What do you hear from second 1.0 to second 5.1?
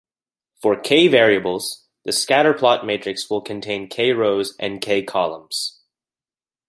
variables, the scatterplot matrix will contain k rows and k